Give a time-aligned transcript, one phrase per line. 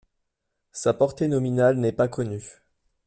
[0.71, 2.63] Sa portée nominale n'est pas connue.